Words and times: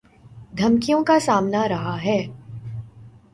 دھمکیوں 0.57 1.03
کا 1.03 1.19
سامنا 1.19 1.67
رہا 1.67 1.95
ہے 2.03 2.17